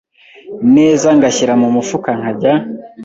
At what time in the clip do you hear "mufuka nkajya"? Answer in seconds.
1.75-2.53